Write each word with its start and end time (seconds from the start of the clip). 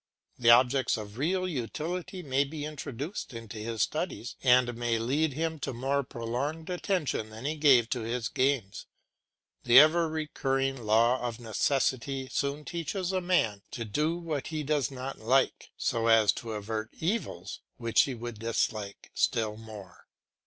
The 0.39 0.49
objects 0.49 0.97
of 0.97 1.19
real 1.19 1.47
utility 1.47 2.23
may 2.23 2.43
be 2.43 2.65
introduced 2.65 3.35
into 3.35 3.59
his 3.59 3.83
studies 3.83 4.35
and 4.41 4.73
may 4.75 4.97
lead 4.97 5.33
him 5.33 5.59
to 5.59 5.73
more 5.73 6.01
prolonged 6.01 6.71
attention 6.71 7.29
than 7.29 7.45
he 7.45 7.55
gave 7.55 7.87
to 7.91 8.01
his 8.01 8.27
games. 8.27 8.87
The 9.63 9.77
ever 9.77 10.09
recurring 10.09 10.85
law 10.85 11.21
of 11.21 11.39
necessity 11.39 12.27
soon 12.31 12.65
teaches 12.65 13.11
a 13.11 13.21
man 13.21 13.61
to 13.69 13.85
do 13.85 14.17
what 14.17 14.47
he 14.47 14.63
does 14.63 14.89
not 14.89 15.19
like, 15.19 15.69
so 15.77 16.07
as 16.07 16.31
to 16.31 16.53
avert 16.53 16.89
evils 16.99 17.59
which 17.77 18.05
he 18.05 18.15
would 18.15 18.39
dislike 18.39 19.11
still 19.13 19.55
more. 19.55 20.07